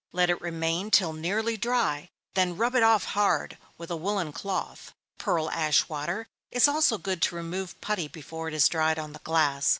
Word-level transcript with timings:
Let 0.13 0.31
it 0.31 0.41
remain 0.41 0.89
till 0.89 1.13
nearly 1.13 1.57
dry, 1.57 2.09
then 2.33 2.57
rub 2.57 2.73
it 2.73 2.81
off 2.81 3.03
hard, 3.03 3.59
with 3.77 3.91
a 3.91 3.95
woollen 3.95 4.31
cloth. 4.33 4.95
Pearl 5.19 5.47
ash 5.51 5.87
water 5.87 6.25
is 6.49 6.67
also 6.67 6.97
good 6.97 7.21
to 7.21 7.35
remove 7.35 7.79
putty 7.81 8.07
before 8.07 8.47
it 8.47 8.55
is 8.55 8.67
dried 8.67 8.97
on 8.97 9.13
the 9.13 9.19
glass. 9.19 9.69